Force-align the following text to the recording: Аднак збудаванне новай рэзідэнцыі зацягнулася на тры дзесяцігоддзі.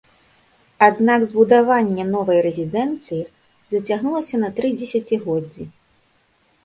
Аднак 0.85 1.25
збудаванне 1.31 2.05
новай 2.15 2.39
рэзідэнцыі 2.47 3.21
зацягнулася 3.75 4.35
на 4.45 4.49
тры 4.59 4.67
дзесяцігоддзі. 4.81 5.63